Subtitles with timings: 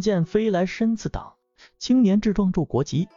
[0.00, 1.34] 剑飞来身自挡，
[1.78, 3.08] 青年志壮铸国旗。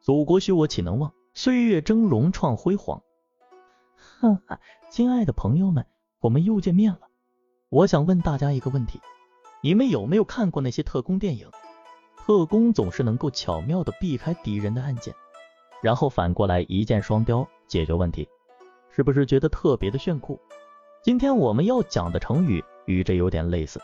[0.00, 1.12] 祖国需我岂能忘？
[1.34, 3.02] 岁月峥嵘创辉煌。
[3.96, 4.60] 哈哈，
[4.90, 5.86] 亲爱的朋友们，
[6.20, 7.00] 我们又见面了。
[7.68, 9.00] 我想问大家一个问题：
[9.62, 11.50] 你们有没有看过那些特工电影？
[12.16, 15.14] 特工总是能够巧妙的避开敌人的暗箭，
[15.82, 18.28] 然后反过来一箭双雕解决问题，
[18.90, 20.38] 是不是觉得特别的炫酷？
[21.02, 23.80] 今天我们要讲的成语与这有点类似，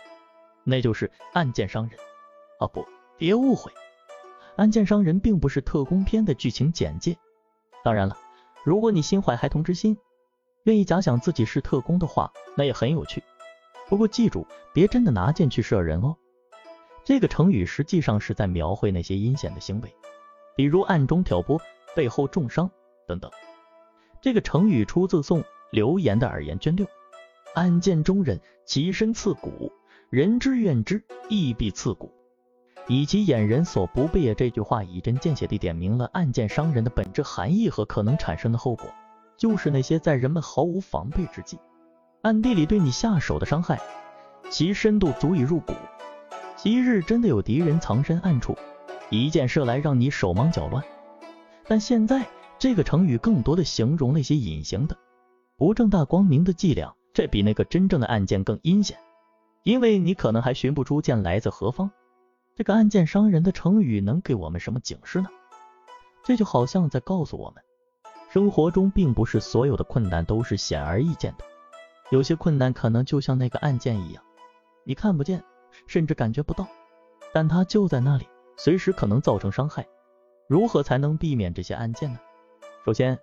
[0.62, 1.98] 那就是暗箭伤人。
[2.61, 2.87] 啊不，
[3.17, 3.73] 别误会，
[4.57, 7.17] 暗箭伤人并不是特工片的剧情简介。
[7.83, 8.17] 当然了，
[8.65, 9.97] 如果你心怀孩童之心，
[10.62, 13.23] 愿意假想自己是特工的话，那也很有趣。
[13.89, 16.17] 不过记住，别真的拿箭去射人哦。
[17.05, 19.95] 这个成语实际上是在描绘那些阴险的行为，
[20.57, 21.61] 比如暗中挑拨、
[21.95, 22.71] 背后重伤
[23.07, 23.31] 等等。
[24.23, 26.87] 这个成语出自宋刘岩的《耳言》卷六
[27.55, 29.71] ：“暗箭中人，其身刺骨，
[30.09, 32.11] 人之怨之，亦必刺骨。”
[32.87, 34.21] 以其掩人所不备。
[34.21, 38.87] 也这句话一针见血地点明了暗箭伤人的本质含义和可能产生的后果，
[39.37, 41.59] 就是那些在人们毫无防备之际，
[42.23, 43.79] 暗地里对你下手的伤害，
[44.51, 45.75] 其深度足以入骨。
[46.57, 48.57] 昔日真的有敌人藏身暗处，
[49.11, 50.83] 一箭射来让你手忙脚乱。
[51.67, 52.27] 但现在
[52.59, 54.97] 这个成语更多的形容那些隐形的、
[55.57, 58.97] 不正大光明的伎俩，这比那个真正的暗箭更阴险，
[59.65, 61.91] 因为你可能还寻不出箭来自何方。
[62.56, 65.28] 这个暗箭伤人的成语能给我们什么警示呢？
[66.22, 67.62] 这就好像在告诉我们，
[68.30, 71.44] 生活中并不是所有的困难都是显而易见的，
[72.10, 74.22] 有些困难可能就像那个暗箭一样，
[74.84, 75.42] 你看不见。
[75.88, 76.69] 甚至感觉不到，
[77.32, 79.84] 但它就在那里，随时可能造成伤害。
[80.47, 82.20] 如何才能避免这些案件呢？
[82.86, 83.19] 首先，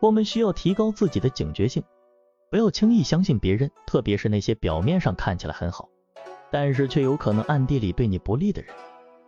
[0.00, 1.84] 我们需要提高自己的警觉性，
[2.50, 5.89] 不要轻易相信别人，特别是那些表面上看起来很好，
[6.50, 8.74] 但是却有可能暗地里对你不利的人。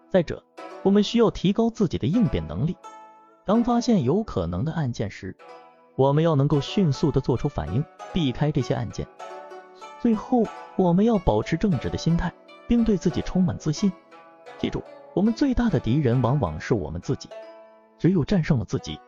[0.08, 0.42] 再者，
[0.82, 2.76] 我们需要提高自己的应变能力，
[3.44, 5.36] 当发现有可能的案件时，
[5.96, 9.06] 我们要能够迅速的做出反应，避开这些案件。
[10.00, 10.42] 最后，
[10.76, 12.32] 我们要保持正直的心态。
[12.68, 13.92] 并对自己充满自信。
[14.58, 14.82] 记住，
[15.14, 17.28] 我们最大的敌人往往是我们自己。
[17.98, 18.98] 只有战胜了自己，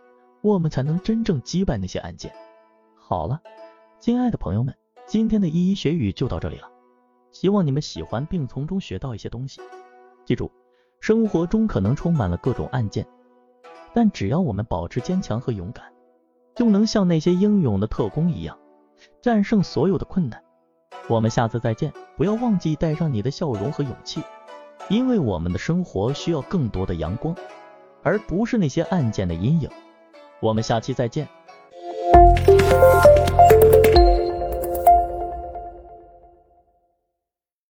[0.42, 2.30] 我们才能真正击败那些案件。
[2.94, 3.40] 好了，
[4.00, 4.74] 亲爱的朋友们，
[5.06, 6.68] 今天的一一学语就到这里了。
[7.34, 9.60] 希望你们喜欢并从中学到一些东西。
[10.24, 10.50] 记住，
[11.00, 13.04] 生活中可能充满了各种案件，
[13.92, 15.84] 但只要我们保持坚强和勇敢，
[16.54, 18.56] 就能像那些英勇的特工一样，
[19.20, 20.42] 战胜所有的困难。
[21.08, 24.22] 我们下次再见，不要忘记带上你的笑容和勇气，
[24.88, 27.34] 因为我们的生活需要更多的阳光，
[28.04, 29.68] 而不是那些案件的阴影。
[30.40, 31.28] 我们下期再见。